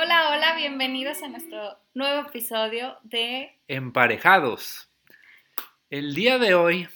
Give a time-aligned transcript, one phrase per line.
[0.00, 4.88] Hola, hola, bienvenidos a nuestro nuevo episodio de Emparejados.
[5.90, 6.86] El día de hoy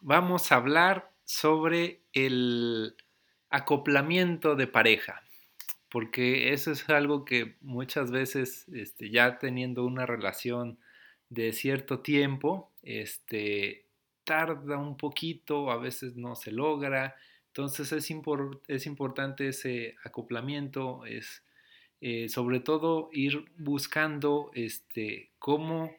[0.00, 2.94] vamos a hablar sobre el
[3.50, 5.24] acoplamiento de pareja,
[5.88, 10.78] porque eso es algo que muchas veces este, ya teniendo una relación
[11.30, 13.88] de cierto tiempo, este,
[14.22, 17.16] tarda un poquito, a veces no se logra,
[17.48, 18.14] entonces es,
[18.68, 21.42] es importante ese acoplamiento, es
[22.06, 25.90] eh, sobre todo ir buscando este, cómo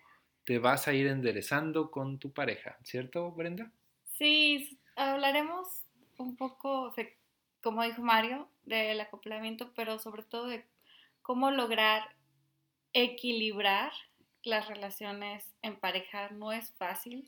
[0.44, 3.72] te vas a ir enderezando con tu pareja, ¿cierto, Brenda?
[4.13, 5.68] Sí, hablaremos
[6.20, 6.94] un poco,
[7.60, 10.63] como dijo Mario, del acoplamiento, pero sobre todo de
[11.23, 12.04] cómo lograr
[12.94, 13.91] equilibrar
[14.44, 16.30] las relaciones en pareja.
[16.30, 17.27] No es fácil.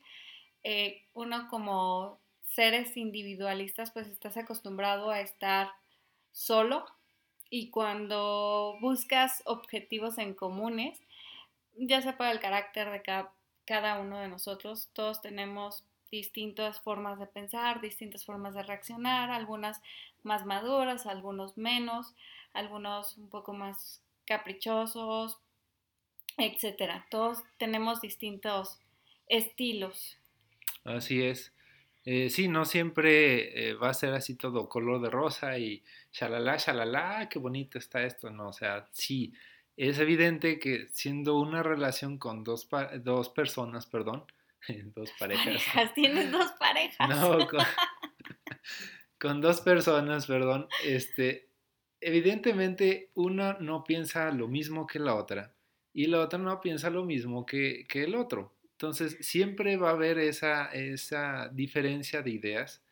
[0.61, 5.71] Eh, uno como seres individualistas, pues estás acostumbrado a estar
[6.31, 6.85] solo
[7.49, 11.01] y cuando buscas objetivos en comunes,
[11.75, 13.01] ya sea para el carácter de
[13.65, 19.81] cada, uno de nosotros, todos tenemos distintas formas de pensar, distintas formas de reaccionar, algunas
[20.23, 22.13] más maduras, algunos menos,
[22.53, 25.37] algunos un poco más caprichosos,
[26.37, 27.05] etcétera.
[27.09, 28.79] Todos tenemos distintos
[29.27, 30.17] estilos.
[30.83, 31.51] Así es.
[32.09, 36.55] Eh, sí, no siempre eh, va a ser así todo color de rosa y shalala,
[36.55, 39.33] shalala, qué bonito está esto, no, o sea, sí,
[39.75, 42.69] es evidente que siendo una relación con dos,
[43.01, 44.23] dos personas, perdón,
[44.95, 45.93] dos parejas.
[45.95, 47.09] tienes dos parejas.
[47.09, 47.59] No, con,
[49.19, 51.49] con, dos personas, perdón, este,
[51.99, 55.53] evidentemente una no piensa lo mismo que la otra
[55.91, 58.56] y la otra no piensa lo mismo que, que el otro.
[58.77, 62.83] Entonces, siempre va a haber esa, esa diferencia de ideas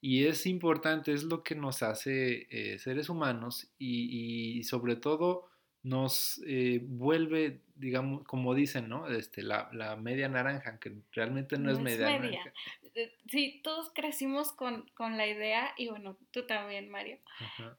[0.00, 5.48] y es importante, es lo que nos hace eh, seres humanos y, sobre todo
[5.82, 9.08] nos eh, vuelve, digamos, como dicen, ¿no?
[9.08, 12.52] Este, la, la, media naranja, que realmente no, es media, naranja.
[12.94, 17.18] Eh, sí, todos crecimos con, con, la idea, y bueno, tú también, Mario,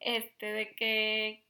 [0.01, 1.43] este, de que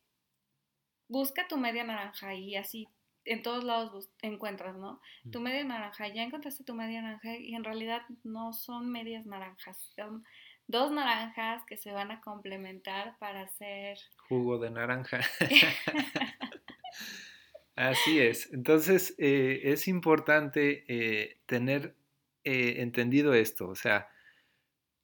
[1.07, 2.88] busca tu media naranja y así
[3.25, 5.01] en todos lados encuentras, ¿no?
[5.31, 9.91] Tu media naranja, ya encontraste tu media naranja y en realidad no son medias naranjas,
[9.95, 10.23] son
[10.67, 13.97] dos naranjas que se van a complementar para hacer
[14.28, 15.22] jugo de naranja.
[17.75, 18.51] Así es.
[18.53, 21.95] Entonces eh, es importante eh, tener
[22.44, 24.09] eh, entendido esto, o sea,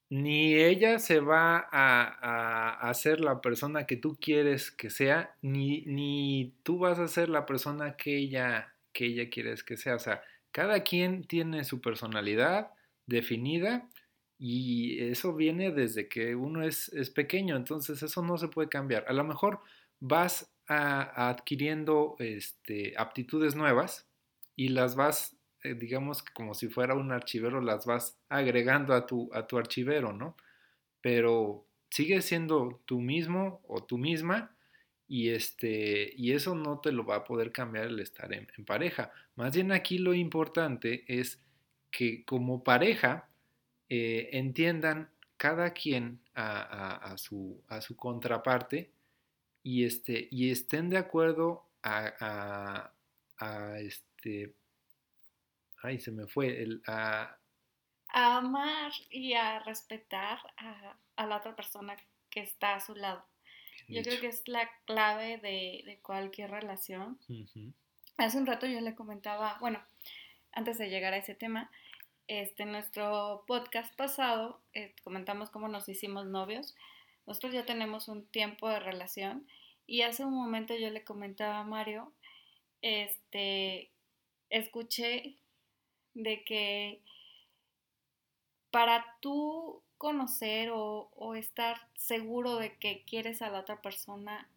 [0.09, 5.81] ni ella se va a, a, ser la persona que tú quieres que sea, ni,
[5.85, 9.95] ni tú vas a ser la persona que ella, que ella quieres que sea.
[9.95, 12.71] O sea, cada quien tiene su personalidad
[13.05, 13.87] definida
[14.39, 19.05] y eso viene desde que uno es, es pequeño, entonces eso no se puede cambiar.
[19.07, 19.59] A lo mejor
[19.99, 24.07] vas a, adquiriendo este, aptitudes nuevas
[24.55, 29.05] y las vas eh, digamos que como si fuera un archivero, las vas agregando a
[29.05, 30.35] tu, a tu archivero, ¿no?
[31.01, 34.55] Pero sigue siendo tú mismo o tú misma
[35.07, 39.11] y, este, y eso no te lo va a poder cambiar el estar en, pareja.
[39.35, 41.41] Más bien aquí lo importante es
[41.91, 43.29] que como pareja
[43.89, 48.91] eh, entiendan cada quien a, su, a su contraparte
[49.63, 52.91] y, este, y estén de acuerdo a,
[53.39, 54.53] a este,
[55.83, 57.37] ay, se me fue, el, a...
[58.07, 61.95] amar y a respetar a, la otra persona
[62.29, 63.25] que está a su lado.
[63.87, 67.19] yo creo que es la clave de, cualquier relación.
[68.17, 69.81] Hace un rato yo le comentaba, bueno,
[70.51, 71.71] antes de llegar a ese tema,
[72.27, 76.75] este, en nuestro podcast pasado eh, comentamos cómo nos hicimos novios.
[77.25, 79.47] Nosotros ya tenemos un tiempo de relación
[79.87, 82.13] y hace un momento yo le comentaba a Mario,
[82.83, 83.89] este,
[84.49, 85.37] escuché
[86.13, 87.01] de que
[88.71, 94.49] para tú conocer o, estar seguro de que quieres a la otra persona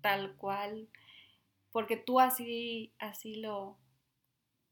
[0.00, 0.88] tal cual,
[1.72, 3.76] porque tú así, así lo,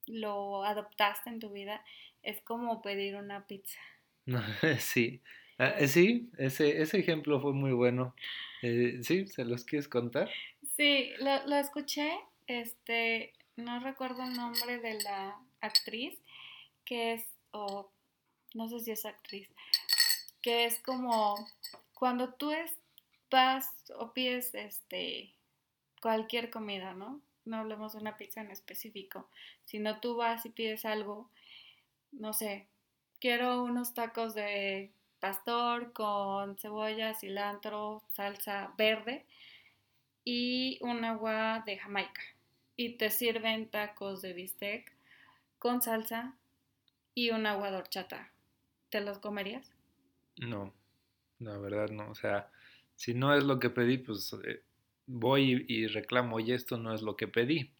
[0.06, 1.84] lo adoptaste en tu vida,
[2.22, 3.80] es como pedir una pizza.
[4.78, 5.20] Sí,
[5.58, 8.14] ah, eh, sí, ese, ese ejemplo fue muy bueno.
[8.62, 9.26] Eh, ¿Sí?
[9.26, 10.30] ¿Se los quieres contar?
[10.76, 12.12] Sí, lo, lo escuché,
[12.46, 16.21] este, no recuerdo el nombre de la actriz,
[16.84, 17.90] que es, o
[18.54, 19.48] no sé si es actriz,
[20.42, 21.48] que es como
[21.94, 22.52] cuando tú
[23.30, 25.32] vas o pides este,
[26.00, 27.20] cualquier comida, ¿no?
[27.44, 29.28] No hablemos de una pizza en específico,
[29.64, 31.28] sino tú vas y pides algo,
[32.12, 32.66] no sé,
[33.20, 34.90] quiero unos tacos de
[35.20, 39.24] pastor con cebolla, cilantro, salsa verde.
[40.24, 42.22] y un agua de Jamaica.
[42.76, 44.92] Y te sirven tacos de bistec
[45.58, 46.34] con salsa
[47.14, 48.32] y un agua de horchata.
[48.90, 49.70] ¿Te los comerías?
[50.36, 50.72] No,
[51.38, 52.10] la verdad no.
[52.10, 52.50] O sea,
[52.96, 54.62] si no es lo que pedí, pues eh,
[55.06, 57.72] voy y, reclamo, y esto no es lo que pedí.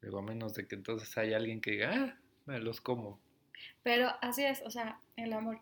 [0.00, 3.20] Luego, a menos de que entonces haya alguien que diga, ah, me los como.
[3.82, 5.60] Pero así es, o sea, el amor.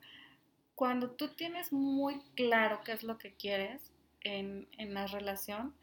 [0.74, 3.92] Cuando tú tienes muy claro qué es lo que quieres
[4.22, 5.74] en, en la relación,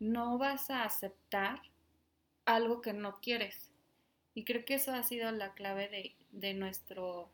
[0.00, 1.62] no vas a aceptar
[2.44, 3.70] algo que no quieres.
[4.34, 7.30] Y creo que eso ha sido la clave de, de nuestro,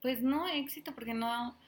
[0.00, 1.58] pues no éxito, porque no,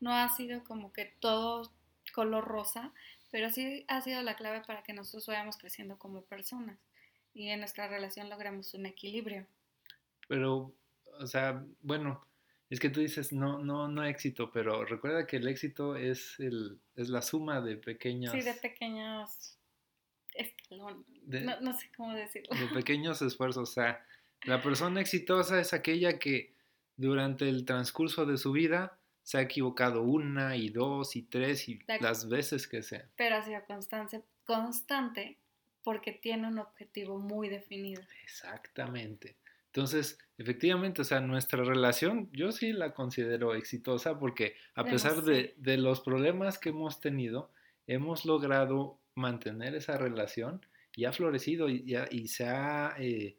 [0.00, 1.72] no ha sido como que todo
[2.12, 2.92] color rosa,
[3.30, 6.78] pero sí ha sido la clave para que nosotros vayamos creciendo como personas
[7.32, 9.46] y en nuestra relación logramos un equilibrio.
[10.28, 10.72] Pero,
[11.18, 12.24] o sea, bueno,
[12.70, 16.78] es que tú dices no, no, no éxito, pero recuerda que el éxito es, el,
[16.96, 18.32] es la suma de pequeños...
[18.32, 19.58] Sí, de pequeños
[20.32, 21.04] escalones.
[21.26, 22.56] no, no sé cómo decirlo.
[22.56, 23.70] De pequeños esfuerzos.
[23.70, 24.04] O sea,
[24.44, 26.54] la persona exitosa es aquella que
[26.96, 31.80] durante el transcurso de su vida se ha equivocado una y dos y tres y
[32.00, 33.08] las veces que sea.
[33.16, 35.38] Pero ha sido constante, constante
[35.82, 38.02] porque tiene un objetivo muy definido.
[38.22, 39.36] Exactamente.
[39.66, 45.54] Entonces, efectivamente, o sea, nuestra relación yo sí la considero exitosa porque a pesar de,
[45.56, 47.50] de, los problemas que hemos tenido,
[47.86, 50.64] hemos logrado mantener esa relación
[50.94, 53.36] y ha florecido y, y se ha eh,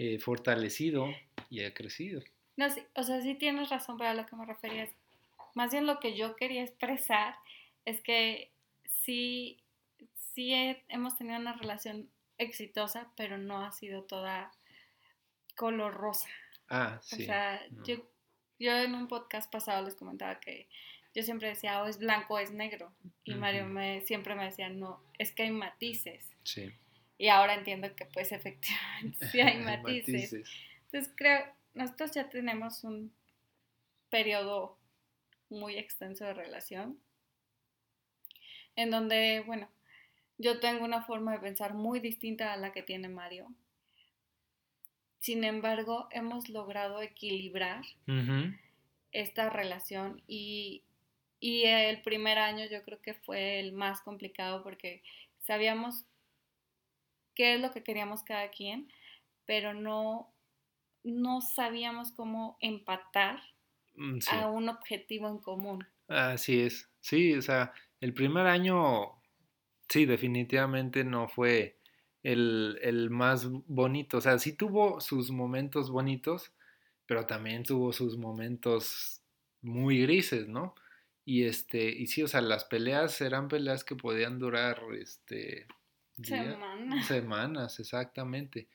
[0.00, 1.08] eh, fortalecido
[1.50, 2.22] y ha crecido.
[2.56, 4.90] No, sí, o sea, sí tienes razón para lo que me referías.
[5.54, 7.34] Más bien lo que yo quería expresar
[7.84, 8.52] es que
[9.02, 9.58] sí,
[10.34, 10.52] sí
[10.88, 12.08] hemos tenido una relación
[12.38, 14.52] exitosa, pero no ha sido toda
[15.56, 16.28] color rosa.
[16.68, 17.24] Ah, sí.
[17.24, 17.96] O sea, yo,
[18.60, 20.68] yo en un podcast pasado les comentaba que
[21.12, 22.92] yo siempre decía, o es blanco o es negro.
[23.24, 26.24] Y Mario me, siempre me decía, no, es que hay matices.
[26.44, 26.72] Sí.
[27.18, 30.32] Y ahora entiendo que pues efectivamente sí hay matices.
[30.84, 31.44] Entonces creo,
[31.74, 33.12] nosotros ya tenemos un
[34.08, 34.78] periodo
[35.50, 36.98] muy extenso de relación,
[38.76, 39.68] en donde, bueno,
[40.38, 43.52] yo tengo una forma de pensar muy distinta a la que tiene Mario.
[45.18, 47.82] Sin embargo, hemos logrado equilibrar
[49.10, 50.84] esta relación y,
[51.40, 55.02] y, el primer año yo creo que fue el más complicado porque
[55.40, 56.04] sabíamos
[57.38, 58.92] qué es lo que queríamos cada quien,
[59.46, 60.34] pero no,
[61.04, 63.40] no sabíamos cómo empatar
[63.98, 65.84] Mm, a un objetivo en común.
[66.06, 69.20] Así es, sí, o sea, el primer año,
[69.88, 71.80] sí, definitivamente no fue
[72.22, 76.52] el, el, más bonito, o sea, sí tuvo sus momentos bonitos,
[77.06, 79.20] pero también tuvo sus momentos
[79.62, 80.76] muy grises, ¿no?
[81.24, 85.66] Y este, y sí, o sea, las peleas eran peleas que podían durar, este,
[86.22, 87.06] semanas.
[87.06, 88.68] Semanas, exactamente.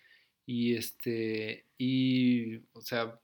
[0.46, 3.20] Y este, y, o sea,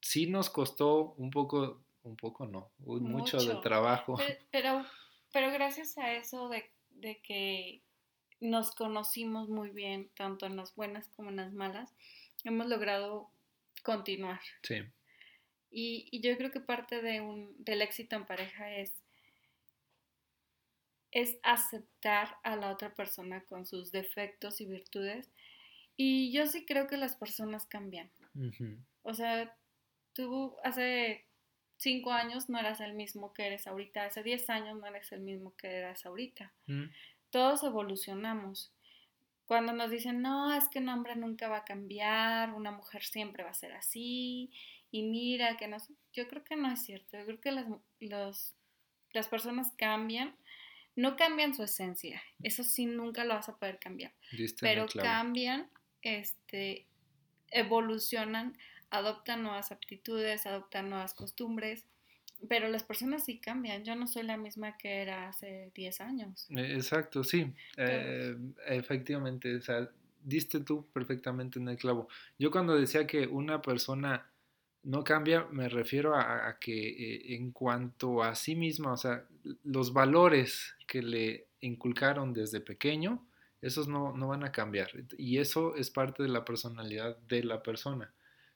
[0.00, 4.16] sí nos costó un poco, un poco no, mucho, de trabajo.
[4.50, 4.84] Pero,
[5.32, 7.82] pero, gracias a eso de, de, que
[8.40, 11.94] nos conocimos muy bien, tanto en las buenas como en las malas,
[12.44, 13.30] hemos logrado
[13.82, 14.40] continuar.
[14.62, 14.76] Sí.
[15.70, 18.99] Y, y yo creo que parte de un, del éxito en pareja es,
[21.12, 25.30] es aceptar a la otra persona con sus defectos y virtudes.
[25.96, 28.10] Y yo sí creo que las personas cambian.
[29.02, 29.54] O sea,
[30.12, 31.26] tú hace
[31.76, 35.20] cinco años no eras el mismo que eres ahorita, hace diez años no eres el
[35.20, 36.52] mismo que eras ahorita.
[36.66, 36.84] Mm.
[37.30, 38.72] Todos evolucionamos.
[39.46, 43.42] Cuando nos dicen, no, es que un hombre nunca va a cambiar, una mujer siempre
[43.42, 44.52] va a ser así,
[44.92, 45.78] y mira que no,
[46.12, 47.52] yo creo que no es cierto, yo creo que
[48.00, 48.54] las,
[49.12, 50.36] las personas cambian,
[50.96, 54.12] no cambian su esencia, eso sí nunca lo vas a poder cambiar,
[54.60, 55.68] pero cambian,
[56.02, 56.86] este,
[57.50, 58.56] evolucionan
[58.90, 61.86] adoptan nuevas aptitudes, adoptan nuevas costumbres,
[62.48, 63.84] pero las personas sí cambian.
[63.84, 66.46] Yo no soy la misma que era hace 10 años.
[66.50, 67.52] E, exacto, sí.
[67.76, 69.88] Eh, efectivamente, o sea,
[70.22, 72.08] diste tú perfectamente en el clavo.
[72.38, 74.30] Yo cuando decía que una persona
[74.82, 79.24] no cambia, me refiero a, que eh, en cuanto a sí misma, o sea,
[79.64, 83.26] los valores que le inculcaron desde pequeño,
[83.60, 84.90] esos no, no van a cambiar.
[85.18, 88.12] Y eso es parte de la personalidad de la persona.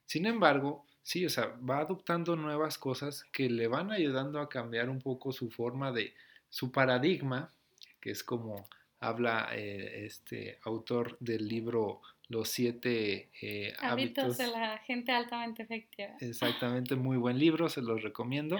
[0.06, 4.88] Sin embargo, sí, o sea, va adoptando nuevas cosas que le van ayudando a cambiar
[4.88, 6.14] un poco su forma de,
[6.54, 7.52] su paradigma,
[8.00, 8.64] que es como
[9.00, 12.00] habla eh, este autor del libro
[12.34, 16.16] Los siete eh, hábitos, de la gente altamente efectiva.
[16.18, 18.58] Exactamente, muy buen libro, se los recomiendo.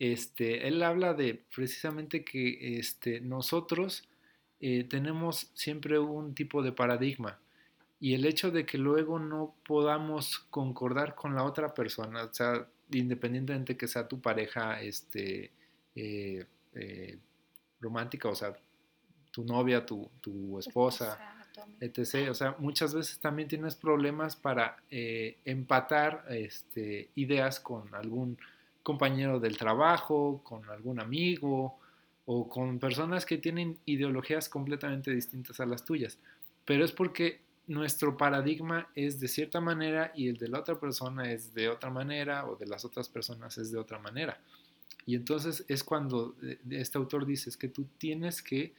[0.00, 4.08] Este, él habla de precisamente que este, nosotros
[4.60, 7.38] eh, tenemos siempre un tipo de paradigma
[8.00, 12.66] y el hecho de que luego no podamos concordar con la otra persona, o sea,
[12.90, 15.52] independientemente que sea tu pareja este,
[15.94, 16.44] eh,
[16.74, 17.18] eh,
[17.80, 18.52] romántica, o sea,
[19.30, 21.35] tu novia, tu, tu esposa,
[21.80, 22.30] etc.
[22.30, 28.38] O sea, muchas veces también tienes problemas para empatar este, ideas con algún
[28.82, 31.76] compañero del trabajo, con algún amigo
[32.24, 36.18] o con personas que tienen ideologías completamente distintas a las tuyas.
[36.64, 41.32] Pero es porque nuestro paradigma es de cierta manera y el de la otra persona
[41.32, 44.40] es de otra manera o de las otras personas es de otra manera.
[45.04, 48.72] Y entonces es cuando eh, este autor dice es que tú tienes que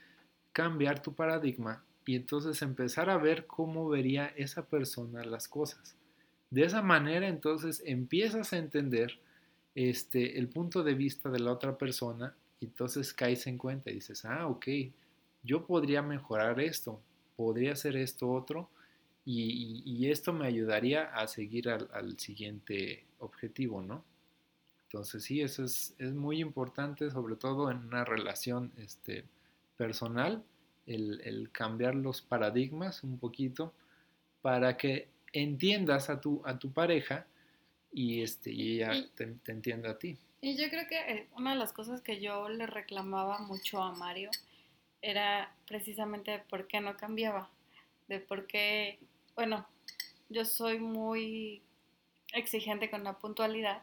[0.54, 5.98] cambiar tu paradigma y entonces empezar a ver cómo vería esa persona las cosas.
[6.50, 9.20] De esa manera entonces empiezas a entender
[9.76, 13.96] este, el punto de vista de la otra persona y entonces caes en cuenta y
[13.96, 14.68] dices, ah, ok,
[15.44, 17.02] yo podría mejorar esto,
[17.36, 18.70] podría hacer esto otro
[19.26, 24.06] y, esto me ayudaría a seguir al, siguiente objetivo, ¿no?
[24.86, 29.26] Entonces sí, eso es, muy importante, sobre todo en una relación este,
[29.76, 30.46] personal,
[30.88, 33.74] el, cambiar los paradigmas un poquito
[34.42, 37.28] para que entiendas a tu, a tu pareja
[37.92, 40.18] y, este, y ella te, te entienda a ti.
[40.42, 43.94] Y yo creo que eh, una de las cosas que yo le reclamaba mucho a
[43.94, 44.30] Mario
[45.02, 47.50] era precisamente por qué no cambiaba,
[48.08, 49.00] de por qué,
[49.36, 49.68] bueno,
[50.30, 51.62] yo soy muy
[52.34, 53.82] exigente con la puntualidad,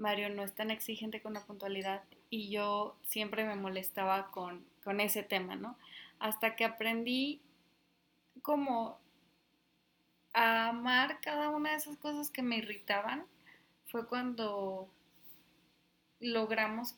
[0.00, 4.98] Mario no es tan exigente con la puntualidad y yo siempre me molestaba con, con
[5.00, 5.76] ese tema, ¿no?
[6.18, 7.40] Hasta que aprendí
[8.42, 8.98] como
[10.32, 13.26] a amar cada una de esas cosas que me irritaban,
[13.86, 14.88] fue cuando
[16.20, 16.94] logramos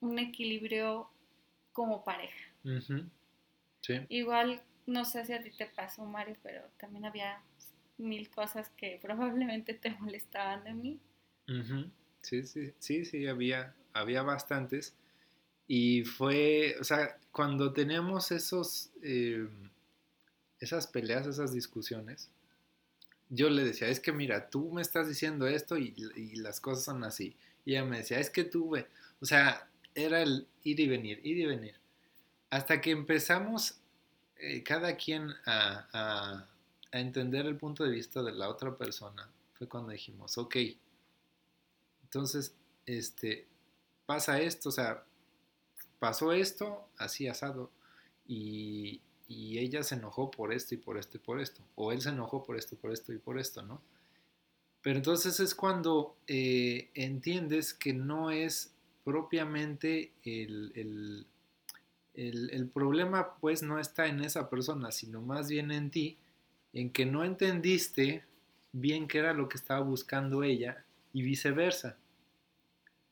[0.00, 1.08] un equilibrio
[1.72, 2.50] como pareja.
[4.08, 7.40] Igual, no sé si a ti te pasó, Mario, pero también había
[7.98, 11.00] mil cosas que probablemente te molestaban de mí.
[12.22, 14.94] Sí, sí, sí, sí, había, había bastantes.
[15.68, 19.48] Y fue, o sea, cuando teníamos esos, eh,
[20.60, 22.30] esas peleas, esas discusiones,
[23.28, 26.84] yo le decía, es que mira, tú me estás diciendo esto y, y las cosas
[26.84, 27.36] son así.
[27.64, 28.88] Y ella me decía, es que tuve,
[29.20, 31.74] o sea, era el ir y venir, ir y venir.
[32.50, 33.80] Hasta que empezamos
[34.36, 36.48] eh, cada quien a, a,
[36.90, 40.56] entender el punto de vista de la otra persona, fue cuando dijimos, ok,
[42.12, 42.54] entonces,
[42.84, 43.46] este,
[44.04, 45.02] pasa esto, o sea,
[45.98, 47.70] pasó esto, así asado,
[48.28, 52.02] y, y ella se enojó por esto y por esto y por esto, o él
[52.02, 53.80] se enojó por esto, por esto y por esto, ¿no?
[54.82, 61.26] Pero entonces es cuando eh, entiendes que no es propiamente el,
[62.14, 66.18] el, problema, pues no está en esa persona, sino más bien en ti,
[66.74, 68.24] en que no entendiste
[68.72, 71.96] bien qué era lo que estaba buscando ella y viceversa.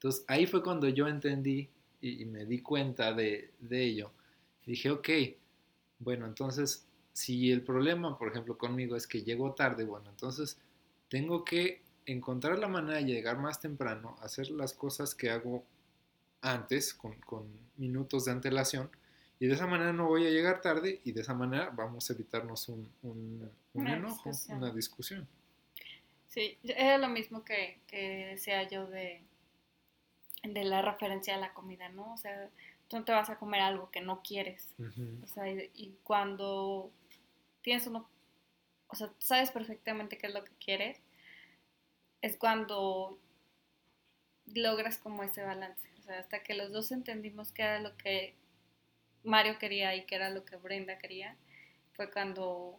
[0.00, 1.68] Entonces ahí fue cuando yo entendí
[2.00, 4.10] y, me di cuenta de, de ello.
[4.64, 5.08] dije, ok,
[5.98, 10.56] bueno, entonces si el problema, por ejemplo, conmigo es que llego tarde, bueno, entonces
[11.10, 15.66] tengo que encontrar la manera de llegar más temprano, hacer las cosas que hago
[16.40, 17.14] antes, con,
[17.76, 18.90] minutos de antelación,
[19.38, 22.14] y de esa manera no voy a llegar tarde y de esa manera vamos a
[22.14, 25.28] evitarnos un, enojo, una discusión.
[26.28, 27.80] Sí, era lo mismo que,
[28.30, 29.22] decía yo de,
[30.42, 32.12] de la referencia a la comida, ¿no?
[32.12, 32.48] O sea,
[32.88, 34.74] tú no te vas a comer algo que no quieres.
[35.22, 36.90] O sea, y, y, cuando
[37.62, 38.08] tienes uno
[38.90, 41.00] o sea, sabes perfectamente qué es lo que quieres,
[42.22, 43.18] es cuando
[44.46, 45.88] logras como ese balance.
[45.98, 48.34] O sea, hasta que los dos entendimos qué era lo que
[49.22, 51.36] Mario quería y qué era lo que Brenda quería,
[51.92, 52.78] fue cuando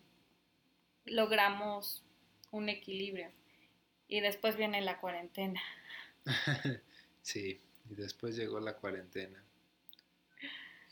[1.06, 2.04] logramos
[2.52, 3.32] un equilibrio.
[4.10, 5.62] Y después viene la cuarentena.
[7.22, 7.60] sí,
[7.90, 9.44] y después llegó la cuarentena.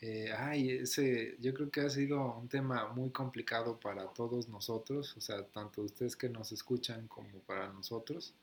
[0.02, 5.14] Eh, ay, ese, yo creo que ha sido un tema muy complicado para todos nosotros,
[5.16, 8.34] o sea, tanto ustedes que nos escuchan como para nosotros.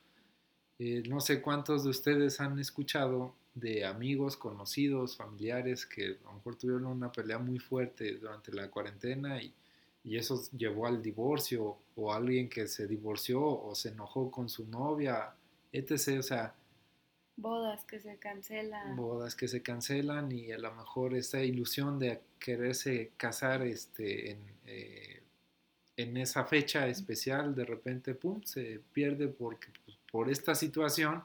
[0.78, 6.34] Eh, no sé cuántos de ustedes han escuchado de amigos, conocidos, familiares que a lo
[6.34, 9.52] mejor tuvieron una pelea muy fuerte durante la cuarentena y,
[10.04, 14.64] y eso llevó al divorcio o alguien que se divorció o se enojó con su
[14.68, 15.34] novia,
[15.72, 16.20] etc.
[16.20, 16.54] O sea,
[17.38, 18.96] Bodas que se cancelan.
[18.96, 24.56] Bodas que se cancelan y a lo mejor esa ilusión de quererse casar este, en,
[24.66, 25.22] eh,
[25.96, 31.22] en esa fecha especial, de repente, pum, se pierde porque pues, por esta situación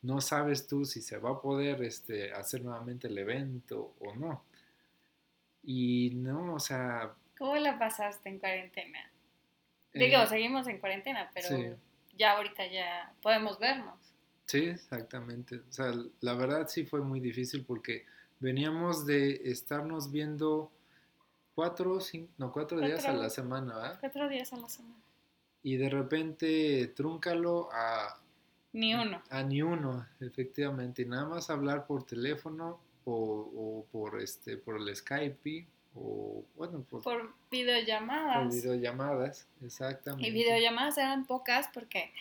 [0.00, 4.44] no sabes tú si se va a poder este, hacer nuevamente el evento o no.
[5.62, 7.12] Y no, o sea...
[7.36, 9.10] ¿Cómo la pasaste en cuarentena?
[9.92, 11.66] Digo, eh, seguimos en cuarentena, pero sí.
[12.16, 14.11] ya ahorita ya podemos vernos.
[14.52, 15.56] Sí, exactamente.
[15.66, 18.04] O sea, la verdad sí fue muy difícil porque
[18.38, 20.70] veníamos de estarnos viendo
[21.54, 23.96] cuatro, cinco, no, cuatro días a la semana, ¿verdad?
[24.00, 25.00] Cuatro días a la semana.
[25.62, 28.20] Y de repente trúncalo a,
[28.74, 29.22] Ni uno.
[29.30, 31.00] a ni uno, efectivamente.
[31.00, 36.82] Y nada más hablar por teléfono o, o por este, por el Skype o bueno,
[36.90, 38.54] por, por Por videollamadas.
[38.54, 40.28] videollamadas, exactamente.
[40.28, 42.12] Y videollamadas eran pocas porque,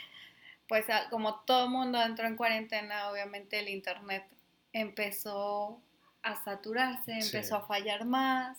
[0.71, 4.23] pues, como todo mundo entró en cuarentena, obviamente el internet
[4.71, 5.81] empezó
[6.23, 7.27] a saturarse, Sí.
[7.27, 8.57] empezó a fallar más,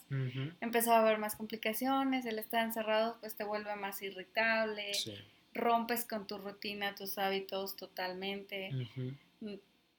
[0.61, 5.15] empezó a haber más complicaciones, el estar encerrado pues te vuelve más irritable, sí.
[5.55, 8.75] rompes con tu rutina, tus hábitos totalmente.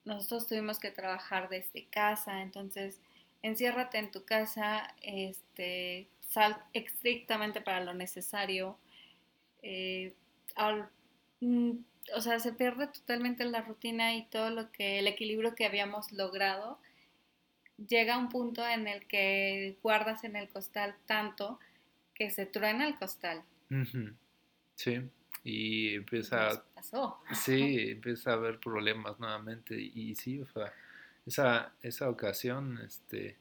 [0.05, 2.99] Nosotros tuvimos que trabajar desde casa, entonces
[3.41, 8.77] enciérrate en tu casa, este, sal estrictamente para lo necesario.
[9.65, 10.13] eh,
[10.55, 10.89] al-
[12.15, 16.11] o sea, se pierde totalmente la rutina y todo lo que, el equilibrio que habíamos
[16.11, 16.79] logrado.
[17.87, 21.59] Llega un punto en el que guardas en el costal tanto
[22.13, 23.43] que se truena el costal.
[24.75, 25.01] Sí.
[25.43, 27.19] Y Nos empieza pasó.
[27.33, 30.73] Sí, empieza a haber problemas nuevamente y sí, o sea,
[31.25, 33.37] esa, esa ocasión, este,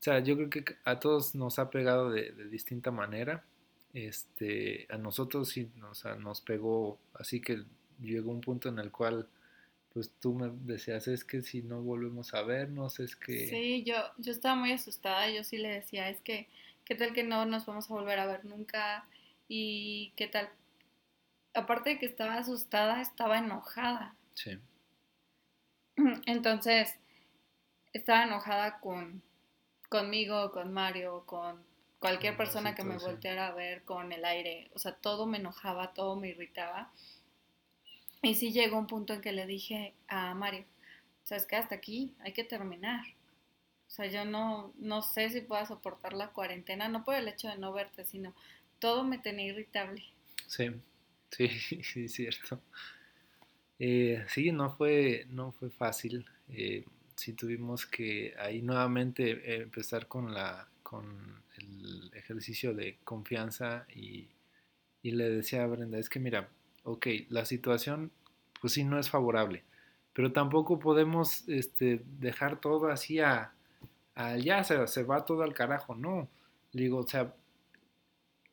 [0.00, 3.44] o sea, yo creo que a todos nos ha pegado de, de distinta manera,
[3.92, 7.64] este, a nosotros sí, o sea, nos pegó, así que
[8.00, 9.28] llegó un punto en el cual,
[9.92, 13.96] pues tú me decías, es que si no volvemos a vernos, es que, Sí, yo,
[14.18, 16.48] yo estaba muy asustada, yo sí le decía, es que,
[16.84, 19.06] ¿qué tal que no nos vamos a volver a ver nunca?
[19.48, 20.48] Y qué tal,
[21.52, 24.16] aparte de que estaba asustada, estaba enojada.
[24.34, 24.58] sí,
[26.26, 26.94] Entonces,
[27.92, 29.22] estaba enojada con,
[29.90, 31.62] conmigo, con Mario, con
[32.02, 35.94] cualquier persona que me volteara a ver, con el aire, o sea, todo me enojaba,
[35.94, 36.92] todo me irritaba.
[38.22, 40.64] Y sí llegó un punto en que le dije a Mario,
[41.22, 43.04] sabes que hasta aquí hay que terminar.
[43.86, 47.46] O sea, yo no, no sé si pueda soportar la cuarentena, no por el hecho
[47.48, 48.34] de no verte, sino
[48.80, 50.02] todo me tenía irritable.
[50.48, 50.70] sí,
[51.30, 51.48] sí,
[51.84, 52.60] sí, es cierto.
[53.78, 56.26] Eh, sí, no fue, no fue fácil.
[56.48, 56.84] eh,
[57.14, 61.41] sí tuvimos que ahí nuevamente eh, empezar con la, con
[62.14, 64.28] ejercicio de confianza y,
[65.02, 66.48] y le decía a Brenda, es que mira,
[66.84, 68.10] ok, la situación
[68.60, 69.64] pues sí no es favorable,
[70.12, 73.52] pero tampoco podemos este, dejar todo así a,
[74.14, 76.28] a ya se, se va todo al carajo, no.
[76.72, 77.34] Digo, o sea,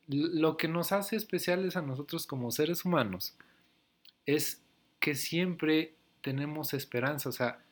[0.08, 3.36] lo que nos hace especiales a nosotros como seres humanos
[4.26, 4.62] es
[4.98, 7.62] que siempre tenemos esperanza, o sea,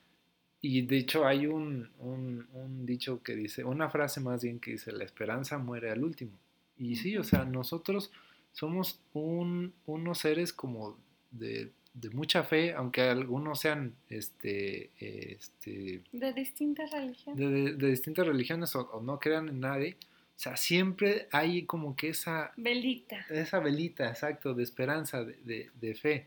[0.61, 4.73] y de hecho hay un, un- un dicho que dice, una frase más bien que
[4.73, 6.33] dice, la esperanza muere al último.
[6.77, 8.11] Y sí, o sea, nosotros
[8.53, 10.97] somos un- unos seres como
[11.31, 17.39] de, de mucha fe, aunque algunos sean este, este, De distintas religiones.
[17.39, 19.97] de, de- de distintas religiones o, o no crean en nadie,
[20.37, 23.27] o sea, siempre hay como que esa, Velita.
[23.29, 26.27] esa velita, exacto, de esperanza, de, de- de fe.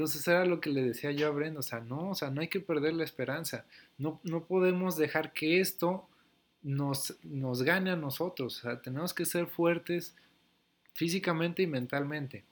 [0.00, 2.40] Entonces era lo que le decía yo a Brenda, o sea, no, o sea, no
[2.40, 3.66] hay que perder la esperanza.
[3.98, 6.08] No, no podemos dejar que esto
[6.62, 8.56] nos, nos gane a nosotros.
[8.56, 10.16] O sea, tenemos que ser fuertes
[10.94, 12.44] físicamente y mentalmente.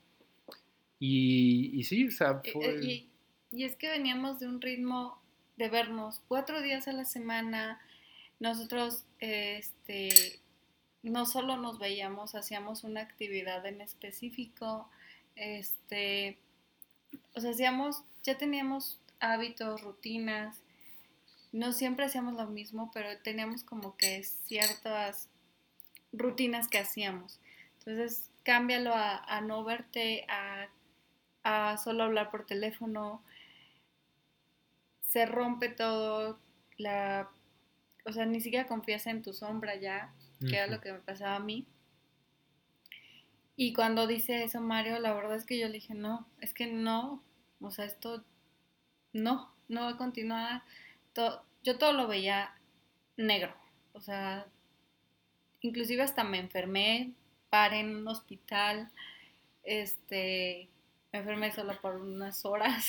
[1.00, 2.66] Y, y sí, o sea, fue...
[2.66, 3.08] eh, Y,
[3.50, 5.18] y es que veníamos de un ritmo
[5.56, 7.80] de vernos cuatro días a la semana.
[8.40, 10.10] Nosotros, este,
[11.02, 14.90] no solo nos veíamos, hacíamos una actividad en específico.
[15.34, 16.36] Este,
[17.34, 20.56] o sea, hacíamos, ya teníamos hábitos, rutinas.
[21.52, 25.28] No siempre hacíamos lo mismo, pero teníamos como que ciertas
[26.12, 27.40] rutinas que hacíamos.
[27.78, 30.68] Entonces, cámbialo a, a no verte, a
[31.44, 33.22] a solo hablar por teléfono,
[35.00, 36.38] se rompe todo,
[36.76, 37.30] la,
[38.04, 40.74] o sea, ni siquiera confías en tu sombra ya, que era Ujú.
[40.74, 41.66] lo que me pasaba a mí.
[43.58, 46.66] Y cuando dice eso Mario, la verdad es que yo le dije, no, es que
[46.66, 47.22] no,
[47.60, 48.24] o sea, esto
[49.12, 50.62] no, no va a continuar.
[51.14, 52.54] To- yo todo lo veía
[53.16, 53.54] negro,
[53.94, 54.46] o sea,
[55.60, 57.12] inclusive hasta me enfermé,
[57.50, 58.90] paré en un hospital,
[59.64, 60.68] este,
[61.12, 62.86] me enfermé solo por unas horas,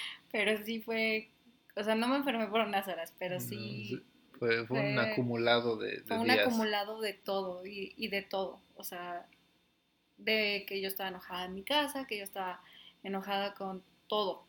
[0.32, 1.30] pero sí fue,
[1.76, 4.02] o sea, no me enfermé por unas horas, pero sí
[4.38, 6.40] fue, fue un acumulado de, de fue un días.
[6.40, 9.26] acumulado de todo y, y de todo, o sea,
[10.24, 12.62] de que yo estaba enojada en mi casa, que yo estaba
[13.02, 14.44] enojada con todo.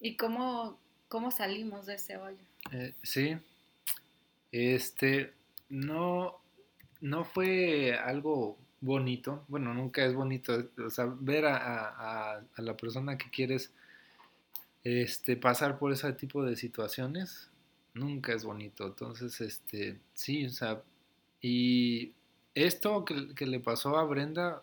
[0.00, 2.42] ¿Y cómo, cómo salimos de ese hoyo?
[2.72, 3.36] Eh, sí.
[4.52, 5.32] Este,
[5.68, 6.40] no,
[7.00, 9.44] no fue algo bonito.
[9.48, 10.70] Bueno, nunca es bonito.
[10.84, 13.72] O sea, ver a, la persona que quieres
[14.84, 17.50] este, pasar por ese tipo de situaciones
[17.94, 18.86] nunca es bonito.
[18.86, 20.82] Entonces, este, sí, o sea,
[21.40, 22.12] y
[22.54, 24.62] esto que, le pasó a Brenda,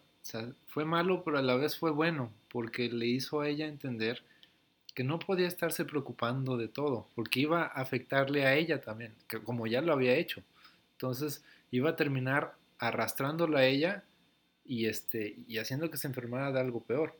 [0.67, 4.23] fue malo, pero a la vez fue bueno, porque le hizo a ella entender
[4.93, 9.41] que no podía estarse preocupando de todo, porque iba a afectarle a ella también, que
[9.41, 10.43] como ya lo había hecho.
[10.93, 14.04] Entonces iba a terminar arrastrándola a ella
[14.65, 17.17] y, este, y haciendo que se enfermara de algo peor.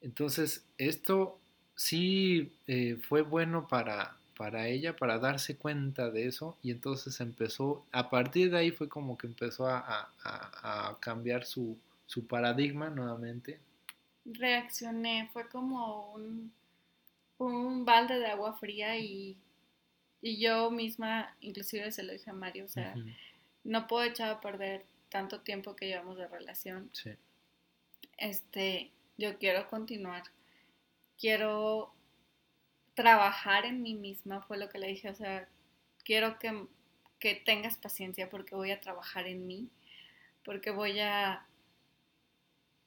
[0.00, 1.38] Entonces esto
[1.74, 7.84] sí eh, fue bueno para, para ella, para darse cuenta de eso y entonces empezó,
[7.92, 13.58] a partir de ahí fue como que empezó a, a cambiar su, su paradigma nuevamente.
[14.24, 16.52] Reaccioné, fue como un
[17.38, 19.36] un balde de agua fría y,
[20.20, 22.94] yo misma, inclusive se lo dije a Mario, o sea,
[23.64, 26.90] no puedo echar a perder tanto tiempo que llevamos de relación.
[26.92, 27.10] Sí.
[28.16, 30.24] Este, yo quiero continuar,
[31.18, 31.92] quiero
[32.98, 35.48] trabajar en mí misma, fue lo que le dije, o sea,
[36.02, 36.66] quiero que,
[37.46, 39.68] tengas paciencia porque voy a trabajar en mí,
[40.44, 41.46] porque voy a,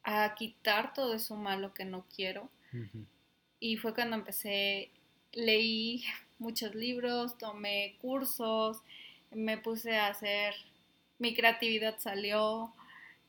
[0.02, 2.50] a quitar todo eso malo que no quiero.
[3.58, 4.90] Y fue cuando empecé,
[5.32, 6.04] leí
[6.38, 8.82] muchos libros, tomé cursos,
[9.30, 10.54] me puse a hacer,
[11.18, 12.74] mi creatividad salió,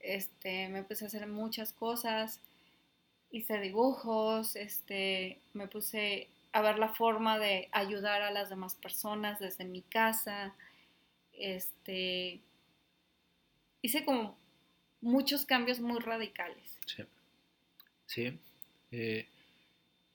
[0.01, 2.41] este, me puse a hacer muchas cosas,
[3.31, 9.39] hice dibujos, este, me puse a ver la forma de ayudar a las demás personas
[9.39, 10.55] desde mi casa,
[11.33, 12.41] este,
[13.81, 14.37] hice como
[15.01, 16.77] muchos cambios muy radicales.
[16.85, 17.03] Sí,
[18.05, 18.39] sí.
[18.91, 19.27] Eh,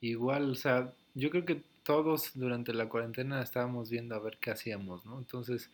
[0.01, 4.53] igual, o sea, yo creo que todos durante la cuarentena estábamos viendo a ver qué
[4.53, 5.19] hacíamos, ¿no?
[5.19, 5.71] Entonces,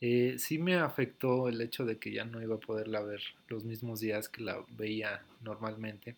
[0.00, 3.64] eh, sí me afectó el hecho de que ya no iba a poderla ver los
[3.64, 6.16] mismos días que la veía normalmente.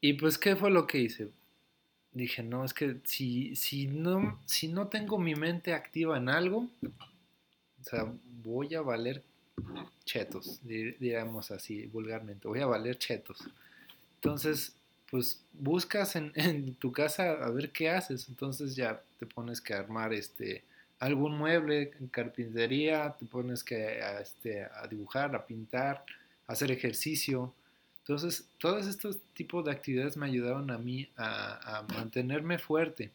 [0.00, 1.30] Y pues, ¿qué fue lo que hice?
[2.14, 6.68] Dije, no, es que si, si, no, si no tengo mi mente activa en algo,
[7.80, 8.10] o sea,
[8.42, 9.22] voy a valer
[10.04, 13.38] chetos, diríamos así vulgarmente, voy a valer chetos.
[14.16, 14.74] Entonces,
[15.10, 18.28] pues buscas en, tu casa a ver qué haces.
[18.28, 20.64] Entonces ya te pones que armar este
[20.98, 26.04] algún mueble en carpintería, te pones que a, este, a dibujar, a pintar,
[26.46, 27.52] a hacer ejercicio.
[28.04, 33.10] Entonces, todos estos tipos de actividades me ayudaron a mí a, mantenerme fuerte.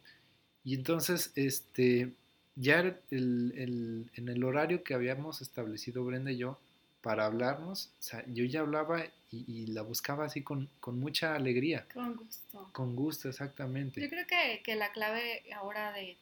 [0.64, 2.12] Y entonces, este,
[2.56, 2.80] ya
[3.12, 6.58] en el horario que habíamos establecido Brenda y yo,
[7.02, 11.86] para hablarnos, o sea, yo ya hablaba y, la buscaba así con, mucha alegría.
[11.94, 12.70] Con gusto.
[12.74, 14.02] Con gusto, exactamente.
[14.02, 14.26] Yo creo
[14.64, 16.18] que, la clave ahora de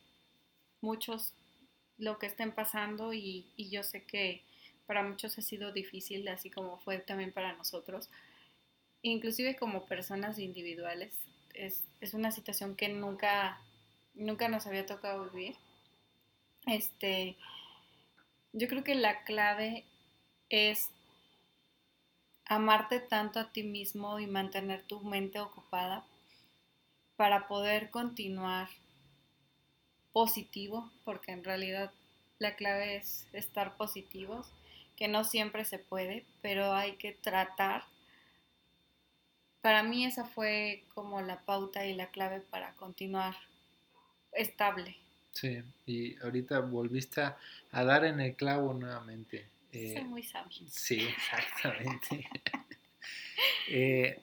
[0.82, 1.34] muchos
[1.98, 4.44] lo que estén pasando y, yo sé que
[4.86, 8.10] para muchos ha sido difícil, así como fue también para nosotros,
[9.02, 11.14] inclusive como personas individuales,
[11.54, 13.62] es, es una situación que nunca,
[14.16, 15.56] nunca nos había tocado vivir.
[16.66, 17.36] Este,
[18.54, 19.86] yo creo que la clave
[20.50, 20.90] es
[22.46, 26.06] amarte tanto a ti mismo y mantener tu mente ocupada
[27.16, 28.70] para poder continuar
[30.14, 31.92] positivo, porque en realidad
[32.40, 34.48] la clave es estar positivos,
[34.96, 37.84] que no siempre se puede, pero hay que tratar.
[39.68, 43.36] Para mí esa fue como la pauta y la clave para continuar
[44.32, 44.96] estable.
[45.34, 49.50] Sí, y ahorita volviste a dar en el clavo nuevamente.
[49.74, 50.66] Eh, muy sabio.
[50.70, 52.30] Sí, exactamente.
[53.70, 54.22] Eh,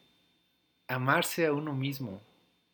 [0.88, 2.22] amarse a uno mismo,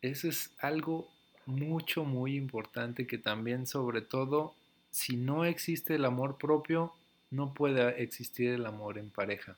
[0.01, 1.11] eso es algo
[1.45, 4.55] mucho, muy importante que también, sobre todo,
[4.89, 6.95] si no existe el amor propio,
[7.31, 9.57] no puede existir el amor en pareja.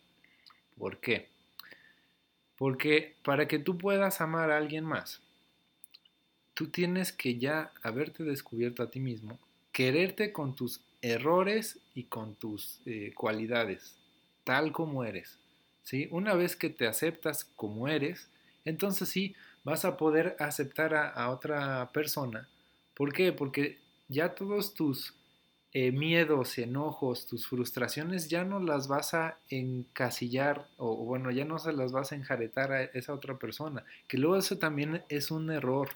[0.78, 1.33] ¿Por qué?
[2.58, 5.22] Porque para que tú puedas amar a alguien más,
[6.54, 9.40] tú tienes que ya haberte descubierto a ti mismo,
[9.72, 13.98] quererte con tus errores y con tus eh, cualidades,
[14.44, 15.40] tal como eres.
[15.84, 16.08] ¿sí?
[16.12, 18.30] Una vez que te aceptas como eres,
[18.66, 22.48] entonces sí vas a poder aceptar a, otra persona.
[22.94, 23.32] ¿Por qué?
[23.32, 25.16] Porque ya todos tus
[25.76, 31.58] eh, miedos, enojos, tus frustraciones ya no las vas a encasillar o bueno, ya no
[31.58, 33.84] se las vas a enjaretar a esa otra persona.
[34.08, 35.90] Que luego eso también es un error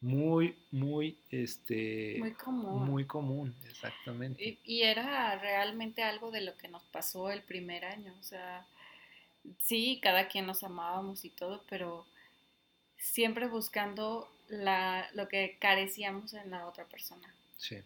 [0.00, 2.16] muy, muy, este...
[2.18, 2.86] Muy común.
[2.86, 4.58] Muy común, exactamente.
[4.64, 8.66] Y, era realmente algo de lo que nos pasó el primer año, o sea,
[9.58, 12.06] sí, cada quien nos amábamos y todo, pero
[12.96, 17.34] siempre buscando la, lo que carecíamos en la otra persona.
[17.58, 17.76] Sí,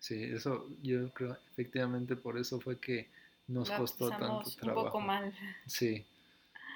[0.00, 3.08] Sí, eso yo creo, efectivamente por eso fue que
[3.48, 4.86] nos La costó tanto pasamos un trabajo.
[4.86, 5.34] poco mal.
[5.66, 6.06] Sí,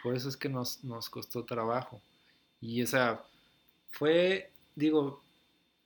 [0.03, 2.01] por eso es que nos, nos costó trabajo.
[2.61, 3.25] Y esa
[3.91, 5.23] fue, digo,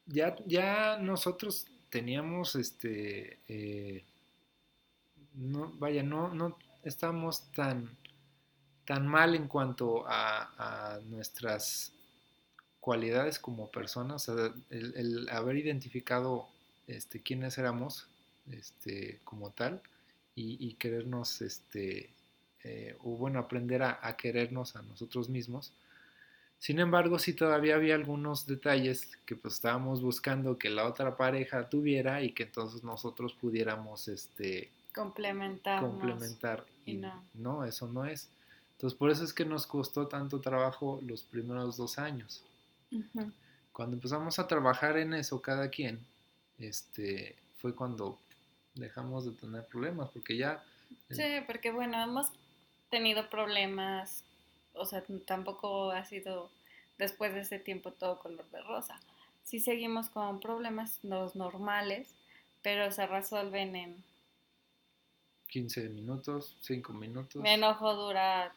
[0.07, 4.05] ya, ya nosotros teníamos este, eh,
[5.35, 7.97] no, vaya, no, no estamos tan,
[8.85, 11.93] tan mal en cuanto a, a nuestras
[12.81, 16.49] cualidades como personas, o sea, el, el haber identificado
[16.89, 18.09] este, quiénes éramos
[18.51, 19.81] este, como tal
[20.35, 22.11] y, y querernos, este,
[22.65, 25.73] eh, o bueno, aprender a, a, querernos a nosotros mismos.
[26.59, 31.69] Sin embargo, sí todavía había algunos detalles que pues estábamos buscando que la otra pareja
[31.69, 34.71] tuviera y que entonces nosotros pudiéramos este,
[35.81, 36.65] complementar.
[36.85, 37.23] Y, y no.
[37.35, 38.29] no, eso no es.
[38.73, 42.45] Entonces, por eso es que nos costó tanto trabajo los primeros dos años.
[42.91, 43.33] Uh -huh.
[43.73, 46.01] Cuando empezamos a trabajar en eso cada quien,
[46.59, 48.19] este, fue cuando
[48.75, 50.65] dejamos de tener problemas, porque ya...
[51.11, 52.29] Sí, porque bueno, hemos
[52.91, 54.25] tenido problemas,
[54.73, 56.51] o sea, tampoco ha sido
[56.99, 59.01] después de ese tiempo todo color de rosa.
[59.45, 62.15] Sí seguimos con problemas, los normales,
[62.63, 64.05] pero se resuelven en...
[65.49, 67.43] 15 minutos, 5 minutos.
[67.43, 68.53] Mi enojo dura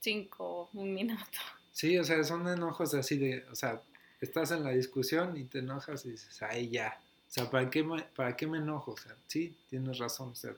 [0.00, 1.38] 5, un minuto.
[1.72, 3.80] Sí, o sea, son enojos así de, o sea,
[4.20, 7.00] estás en la discusión y te enojas y dices, ay, ya.
[7.28, 8.92] O sea, ¿para qué me, para qué me enojo?
[8.92, 10.54] O sea, sí, tienes razón, o sea,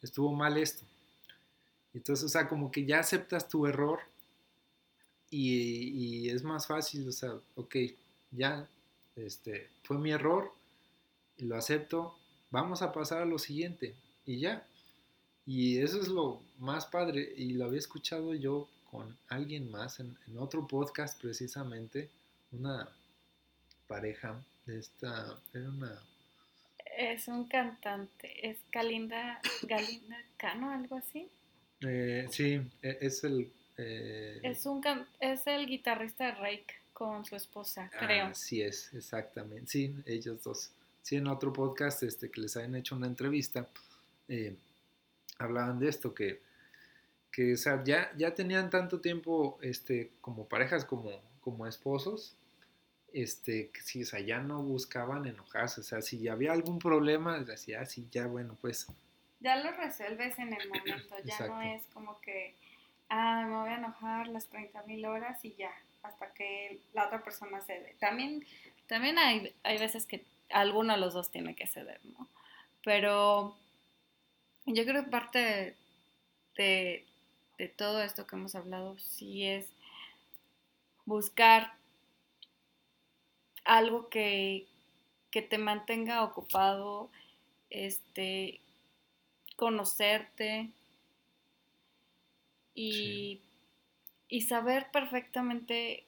[0.00, 0.84] estuvo mal esto.
[1.94, 4.00] Entonces, o sea, como que ya aceptas tu error
[5.30, 7.76] y, y es más fácil, o sea, ok,
[8.30, 8.66] ya,
[9.16, 10.52] este, fue mi error,
[11.38, 12.16] lo acepto,
[12.50, 13.94] vamos a pasar a lo siguiente
[14.24, 14.66] y ya.
[15.44, 20.16] Y eso es lo más padre y lo había escuchado yo con alguien más en,
[20.28, 22.08] en otro podcast precisamente,
[22.52, 22.88] una
[23.92, 26.02] pareja de esta, era una...
[26.96, 31.28] Es un cantante, es Galinda, Galinda Cano, algo así.
[31.82, 33.52] Eh, sí, es el...
[33.76, 34.82] Eh, es, un,
[35.20, 38.26] es el guitarrista de Rake con su esposa, creo.
[38.26, 39.66] Así es, exactamente.
[39.66, 40.70] Sí, ellos dos.
[41.02, 43.68] Sí, en otro podcast este, que les habían hecho una entrevista,
[44.28, 44.56] eh,
[45.38, 46.40] hablaban de esto, que,
[47.30, 52.36] que o sea, ya, ya tenían tanto tiempo este, como parejas, como, como esposos,
[53.12, 57.80] este, sí, o sea, ya no buscaban enojarse, o sea, si había algún problema, decía,
[57.80, 58.86] ah, sí, ya, bueno, pues...
[59.40, 61.54] Ya lo resuelves en el momento, ya Exacto.
[61.54, 62.54] no es como que,
[63.08, 65.72] ah, me voy a enojar las 30 mil horas y ya,
[66.02, 67.96] hasta que la otra persona cede.
[67.98, 68.46] También,
[68.86, 72.28] también hay, hay veces que alguno de los dos tiene que ceder, ¿no?
[72.84, 73.56] Pero
[74.66, 75.76] yo creo que parte de,
[76.56, 77.06] de,
[77.58, 79.68] de todo esto que hemos hablado sí es
[81.04, 81.74] buscar
[83.64, 84.66] algo que,
[85.30, 87.10] que, te mantenga ocupado,
[87.70, 88.60] este,
[89.56, 90.70] conocerte
[92.74, 93.40] y, sí.
[94.28, 96.04] y, saber perfectamente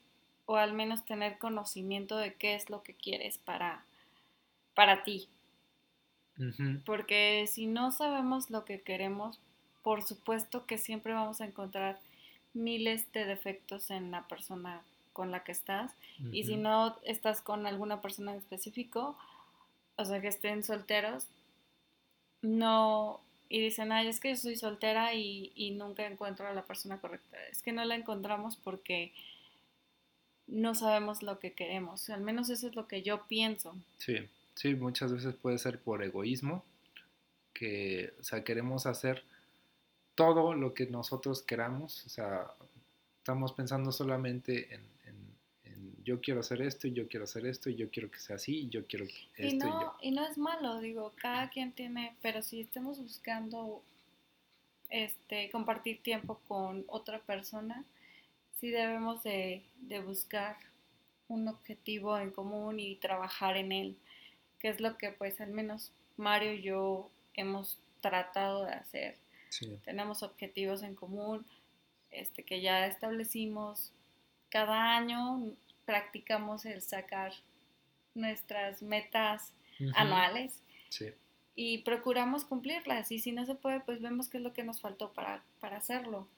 [0.47, 3.85] o al menos tener conocimiento de qué es lo que quieres para,
[4.75, 5.29] para ti.
[6.39, 6.85] Uh -huh.
[6.85, 9.41] Porque si no sabemos lo que queremos,
[9.83, 12.01] por supuesto que siempre vamos a encontrar
[12.55, 14.83] miles de defectos en la persona
[15.15, 15.93] con la que estás.
[16.21, 16.35] Uh -huh.
[16.35, 19.17] Y si no estás con alguna persona en específico,
[19.97, 21.27] o sea, que estén solteros,
[22.43, 23.21] no...
[23.49, 26.99] Y dicen, ay, es que yo soy soltera y, y nunca encuentro a la persona
[26.99, 27.37] correcta.
[27.51, 29.13] Es que no la encontramos porque
[30.47, 32.11] no sabemos lo que queremos.
[32.11, 33.75] Al menos eso es lo que yo pienso.
[33.99, 34.17] Sí,
[34.55, 36.65] sí, muchas veces puede ser por egoísmo,
[37.53, 39.23] que, o sea, queremos hacer
[40.15, 42.47] todo lo que nosotros queramos, o sea,
[43.19, 44.94] estamos pensando solamente en, en, en,
[46.05, 48.61] yo quiero hacer esto, y yo quiero hacer esto, y yo quiero que sea así,
[48.61, 49.23] y yo quiero esto.
[49.37, 49.97] Y no, y, yo.
[50.03, 53.83] y no es malo, digo, cada quien tiene, pero si estamos buscando
[54.91, 57.85] este, compartir tiempo con otra persona,
[58.61, 60.57] sí debemos de, de buscar
[61.29, 63.97] un objetivo en común y trabajar en él,
[64.59, 69.17] que es lo que pues al menos Mario y yo hemos tratado de hacer.
[69.49, 69.79] Sí.
[69.85, 71.45] Tenemos objetivos en común
[72.11, 73.93] este, que ya establecimos.
[74.49, 75.53] Cada año
[75.85, 77.33] practicamos el sacar
[78.15, 79.93] nuestras metas uh -huh.
[79.97, 81.13] anuales sí.
[81.55, 83.11] y procuramos cumplirlas.
[83.11, 85.79] Y si no se puede, pues vemos qué es lo que nos faltó para, para
[85.79, 86.29] hacerlo.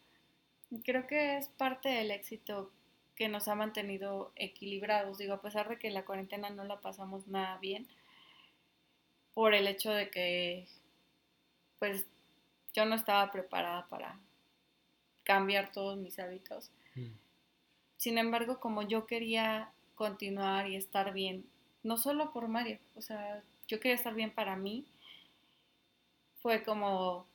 [0.84, 2.72] Creo que es parte del éxito
[3.14, 5.18] que nos ha mantenido equilibrados.
[5.18, 7.88] Digo, a pesar de que la cuarentena no la pasamos nada bien,
[9.34, 10.66] por el hecho de que,
[11.78, 12.06] pues,
[12.72, 14.18] yo no estaba preparada para
[15.24, 16.70] cambiar todos mis hábitos.
[16.94, 17.12] Mm.
[17.96, 21.44] Sin embargo, como yo quería continuar y estar bien,
[21.82, 24.84] no solo por Mario, o sea, yo quería estar bien para mí,
[26.40, 27.26] fue como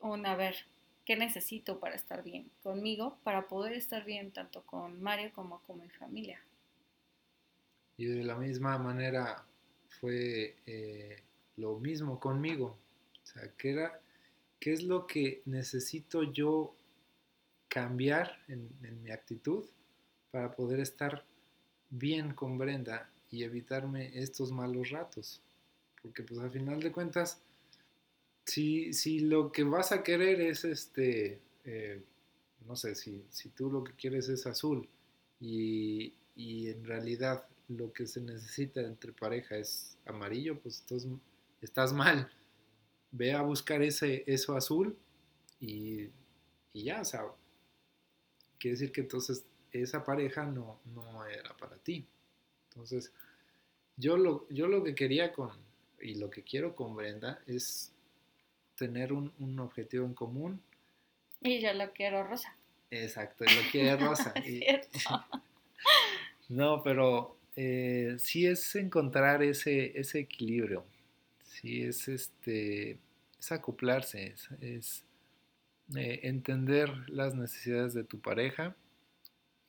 [0.00, 0.56] un, a ver,
[1.04, 5.80] ¿qué necesito para estar bien conmigo, para poder estar bien tanto con Mario como con
[5.80, 6.40] mi familia?
[7.98, 9.44] Y de la misma manera
[10.00, 11.22] fue eh,
[11.56, 12.76] lo mismo conmigo.
[13.22, 14.00] O sea, ¿qué, era,
[14.60, 16.74] ¿qué es lo que necesito yo
[17.68, 18.68] cambiar en,
[19.02, 19.64] mi actitud
[20.30, 21.24] para poder estar
[21.90, 25.40] bien con Brenda y evitarme estos malos ratos?
[26.02, 27.40] Porque pues al final de cuentas,
[28.44, 32.00] si, si lo que vas a querer es este, eh,
[32.66, 34.88] no sé, si, si, tú lo que quieres es azul
[35.40, 41.10] y, y, en realidad lo que se necesita entre pareja es amarillo, pues entonces
[41.60, 42.30] estás mal.
[43.10, 44.96] Ve a buscar ese, eso azul
[45.60, 46.08] y,
[46.72, 47.24] y ya, o sea,
[48.66, 52.04] quiere decir que entonces esa pareja no, no era para ti.
[52.70, 53.12] Entonces,
[53.96, 55.50] yo lo, yo lo que quería con,
[56.00, 57.92] y lo que quiero con Brenda es
[58.76, 60.60] tener un, un objetivo en común.
[61.40, 62.56] Y yo lo quiero rosa.
[62.90, 64.34] Exacto, lo quiero rosa.
[64.44, 64.64] y,
[66.48, 70.84] no, pero eh, sí es encontrar ese, ese equilibrio.
[71.44, 72.98] Sí es este
[73.38, 75.05] es acoplarse, es, es
[75.94, 78.74] eh, entender las necesidades de tu pareja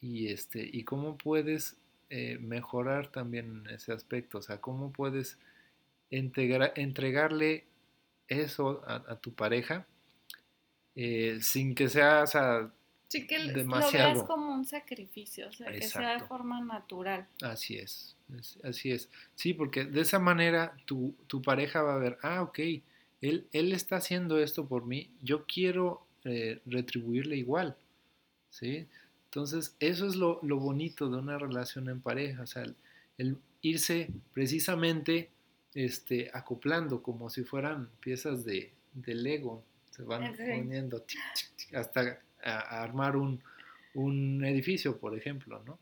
[0.02, 1.78] y este y cómo puedes
[2.10, 5.38] eh, mejorar también ese aspecto, o sea, cómo puedes
[6.10, 7.66] integra, entregarle
[8.28, 9.86] eso a, tu pareja
[10.96, 12.72] eh, sin que sea, o sea,
[13.10, 14.08] sí, que demasiado.
[14.08, 17.28] lo veas como un sacrificio, o sea, que sea de forma natural.
[17.44, 18.16] Así es,
[18.64, 19.10] así es.
[19.36, 22.60] Sí, porque de esa manera tu, tu, pareja va a ver, ah, ok,
[23.22, 27.76] él, él está haciendo esto por mí, yo quiero eh, retribuirle igual,
[28.50, 28.88] ¿sí?
[29.26, 32.64] Entonces, eso es lo, lo, bonito de una relación en pareja, o sea,
[33.18, 35.30] el irse precisamente
[35.74, 38.74] este, acoplando como si fueran piezas de,
[39.06, 39.64] Lego.
[39.92, 41.06] Se van poniendo
[41.74, 43.42] hasta armar un,
[44.44, 45.80] edificio, por ejemplo, ¿no?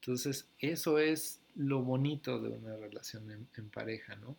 [0.00, 4.36] Entonces, eso es lo bonito de una relación en, pareja, ¿no?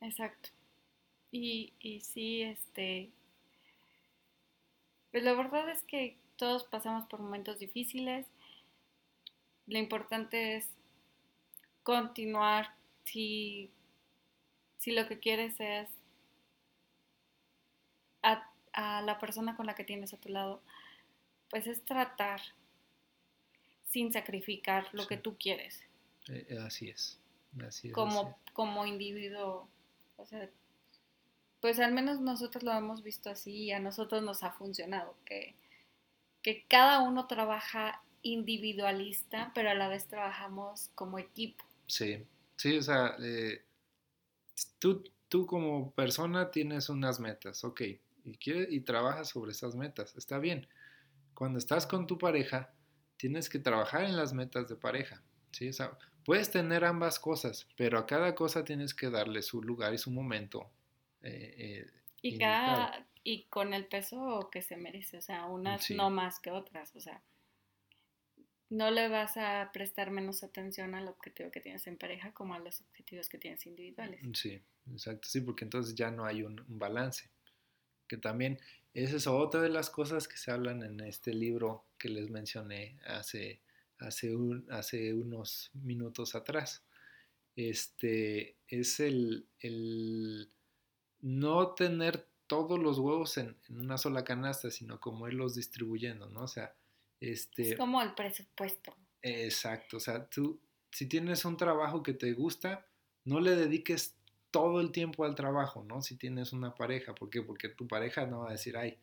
[0.00, 0.50] Exacto.
[1.32, 3.10] Y, y sí, este,
[5.10, 8.26] pues la verdad es que todos pasamos por momentos difíciles.
[9.66, 10.68] Lo importante es
[11.82, 13.70] continuar si,
[14.78, 15.88] si lo que quieres es
[18.22, 18.46] a,
[19.02, 20.62] la persona con la que tienes a tu lado,
[21.50, 22.40] pues es tratar
[23.84, 25.82] sin sacrificar lo que tú quieres.
[26.28, 27.18] Eh, eh, así es.
[27.66, 29.68] Así como, como individuo,
[30.16, 30.48] o sea,
[31.60, 35.56] pues al menos nosotros lo hemos visto así y a nosotros nos ha funcionado, que,
[36.42, 41.64] que cada uno trabaja individualista, pero a la vez trabajamos como equipo.
[41.86, 42.26] Sí,
[42.60, 43.64] Sí, o sea, eh,
[44.78, 50.38] tú, tú como persona tienes unas metas, ok, y, y trabajas sobre esas metas, está
[50.38, 50.68] bien.
[51.32, 52.74] Cuando estás con tu pareja,
[53.16, 55.70] tienes que trabajar en las metas de pareja, ¿sí?
[55.70, 59.94] O sea, puedes tener ambas cosas, pero a cada cosa tienes que darle su lugar
[59.94, 60.70] y su momento.
[61.22, 61.86] Eh, eh,
[62.22, 66.50] y, cada, y con el peso que se merece, o sea, unas no más que
[66.50, 67.22] otras, o sea,
[68.70, 72.60] no le vas a prestar menos atención al objetivo que tienes en pareja como a
[72.60, 74.20] los objetivos que tienes individuales.
[74.34, 77.28] Sí, exacto, sí, porque entonces ya no hay un, balance.
[78.06, 78.60] Que también
[78.94, 82.98] esa es otra de las cosas que se hablan en este libro que les mencioné
[83.06, 83.60] hace,
[83.98, 86.84] hace, un, hace unos minutos atrás.
[87.56, 90.48] Este es el, el
[91.22, 96.42] no tener todos los huevos en, en, una sola canasta, sino como irlos distribuyendo, ¿no?
[96.42, 96.74] O sea,
[97.20, 98.94] este, es como el presupuesto.
[99.22, 102.86] Exacto, o sea, tú, si tienes un trabajo que te gusta,
[103.24, 104.16] no le dediques
[104.50, 106.02] todo el tiempo al trabajo, ¿no?
[106.02, 107.42] Si tienes una pareja, ¿por qué?
[107.42, 108.98] Porque tu pareja no va a decir, ay,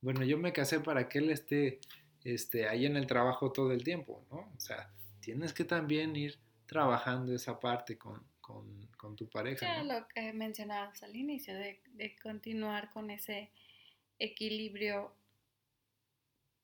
[0.00, 1.80] bueno, yo me casé para que él esté
[2.24, 4.38] este, ahí en el trabajo todo el tiempo, ¿no?
[4.56, 4.90] O sea,
[5.20, 8.22] tienes que también ir trabajando esa parte con,
[9.16, 9.66] tu pareja.
[9.66, 13.50] Ya lo que mencionabas al inicio, de, de continuar con ese
[14.18, 15.12] equilibrio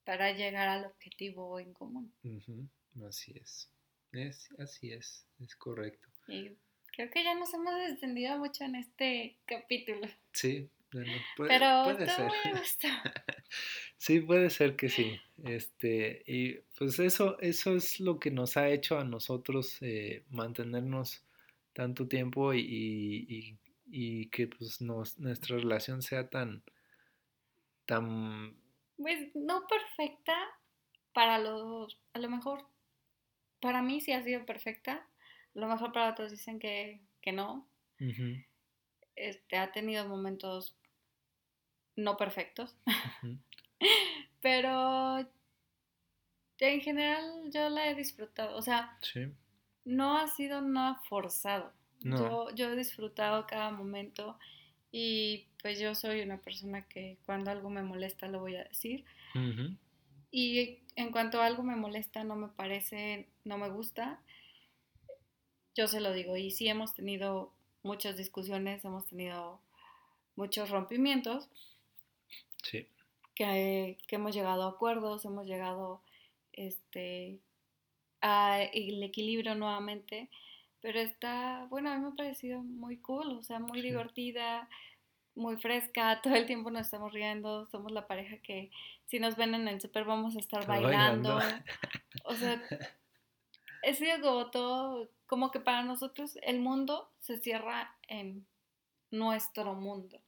[0.05, 2.13] para llegar al objetivo en común.
[3.07, 3.69] Así es.
[4.13, 4.49] es.
[4.59, 6.09] Así es, es correcto.
[6.29, 6.53] Y
[6.93, 10.07] creo que ya nos hemos extendido mucho en este capítulo.
[10.33, 12.31] Sí, puede, pero puede ser.
[13.99, 15.19] sí, puede ser que sí.
[15.45, 21.23] Este, y pues eso, eso es lo que nos ha hecho a nosotros eh, mantenernos
[21.75, 26.63] tanto tiempo y, y, que pues nos, nuestra relación sea tan,
[27.85, 28.57] tan
[28.97, 30.35] pues no perfecta
[31.13, 32.67] para los, a lo mejor
[33.61, 37.69] para mí sí ha sido perfecta, a lo mejor para otros dicen que, que no.
[39.17, 40.77] Este, ha tenido momentos
[41.97, 42.77] no perfectos,
[44.43, 45.21] pero
[46.59, 48.57] en general yo la he disfrutado.
[48.57, 49.33] O sea, Sí,
[49.85, 51.73] no ha sido nada forzado.
[52.03, 52.17] no.
[52.17, 54.39] Yo, yo he disfrutado cada momento
[54.93, 59.05] y pues yo soy una persona que cuando algo me molesta lo voy a decir.
[60.31, 64.21] Y en cuanto algo me molesta, no me parece, no me gusta,
[65.75, 66.37] yo se lo digo.
[66.37, 69.61] Y sí hemos tenido muchas discusiones, hemos tenido
[70.37, 71.49] muchos rompimientos,
[72.63, 72.87] Sí,
[73.35, 76.01] que, que hemos llegado a acuerdos, hemos llegado
[76.53, 77.39] este,
[78.25, 80.31] el equilibrio nuevamente.
[80.81, 83.89] Pero está, bueno, a mí me ha parecido muy cool, o sea, muy sí.
[83.89, 84.69] divertida,
[85.35, 88.71] muy fresca, todo el tiempo nos estamos riendo, somos la pareja que
[89.07, 91.37] si nos ven en el súper vamos a estar bailando.
[91.37, 91.65] bailando.
[92.27, 92.63] O sea,
[93.83, 98.47] es sido como todo, como que para nosotros el mundo se cierra en
[99.11, 100.23] nuestro mundo.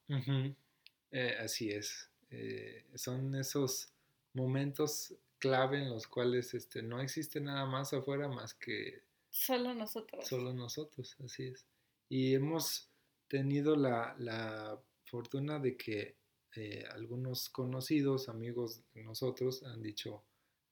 [1.10, 2.10] Eh, así es.
[2.30, 3.94] Eh, son esos
[4.34, 5.14] momentos
[5.48, 10.26] clave en los cuales este, no existe nada más afuera más que Solo nosotros.
[10.26, 11.66] solo nosotros, así es.
[12.08, 12.90] Y hemos
[13.28, 16.16] tenido la, la fortuna de que
[16.54, 20.24] eh, algunos conocidos, amigos de nosotros, han dicho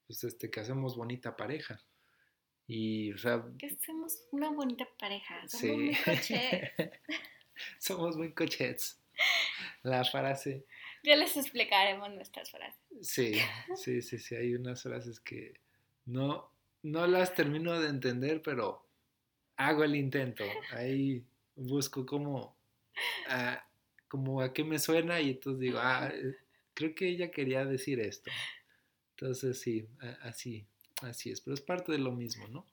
[0.07, 1.81] pues, este, que hacemos bonita pareja.
[2.67, 5.73] Y, o sea, Que somos una bonita pareja, somos sí.
[5.77, 6.73] muy coche.
[7.79, 9.01] Somos muy cochets.
[9.83, 10.67] La frase.
[11.05, 12.81] Ya les explicaremos nuestras frases.
[13.03, 13.35] Sí,
[13.77, 14.35] sí, sí, sí.
[14.35, 15.61] Hay unas frases que
[16.07, 16.51] no,
[16.83, 18.87] no las termino de entender, pero
[19.57, 20.45] hago el intento.
[20.73, 21.23] Ahí
[21.57, 22.57] busco cómo,
[23.29, 23.65] a,
[24.09, 26.37] como a qué me suena y entonces digo, ah, eh,
[26.73, 28.31] creo que ella quería decir esto.
[29.11, 29.87] Entonces sí,
[30.23, 30.67] así,
[31.03, 31.41] así es.
[31.43, 32.65] Pero es parte de lo mismo, ¿no?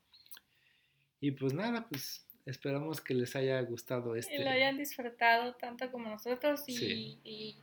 [1.19, 4.47] Y pues nada, pues esperamos que les haya gustado Y lo este.
[4.47, 7.19] hayan disfrutado tanto como nosotros y, Sí.
[7.23, 7.57] y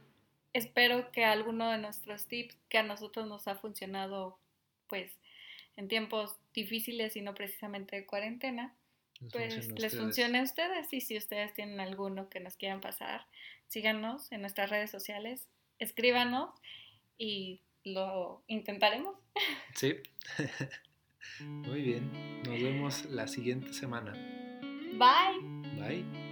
[0.58, 4.38] espero que alguno de nuestros tips que a nosotros nos ha funcionado
[4.88, 5.12] pues
[5.76, 8.74] en tiempos difíciles y no precisamente de cuarentena,
[9.20, 12.80] les pues funcione les funcione a ustedes y si ustedes tienen alguno que nos quieran
[12.80, 13.26] pasar,
[13.68, 15.48] síganos en nuestras redes sociales,
[15.78, 16.50] escríbanos
[17.16, 19.16] y lo intentaremos.
[19.74, 19.94] Sí.
[21.40, 22.42] Muy bien.
[22.42, 24.12] Nos vemos la siguiente semana.
[24.98, 25.40] Bye.
[25.78, 26.27] Bye.